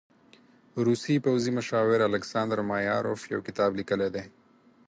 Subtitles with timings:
[0.85, 4.23] روسي پوځي مشاور الکساندر مایاروف يو کتاب لیکلی دی.